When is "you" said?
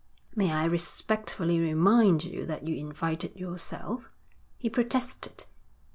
2.23-2.43, 2.67-2.75